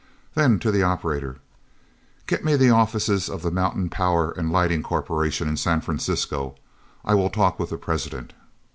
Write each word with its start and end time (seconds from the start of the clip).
Then 0.33 0.57
to 0.61 0.71
the 0.71 0.81
operator: 0.81 1.35
"Get 2.25 2.43
me 2.43 2.55
the 2.55 2.71
offices 2.71 3.29
of 3.29 3.43
the 3.43 3.51
Mountain 3.51 3.89
Power 3.91 4.31
and 4.31 4.51
Lighting 4.51 4.81
Corporation 4.81 5.47
in 5.47 5.57
San 5.57 5.79
Francisco. 5.79 6.55
I 7.05 7.13
will 7.13 7.29
talk 7.29 7.59
with 7.59 7.69
the 7.69 7.77
president." 7.77 8.33